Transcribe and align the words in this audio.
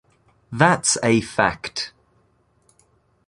That's 0.51 0.97
a 1.03 1.21
fact. 1.21 1.93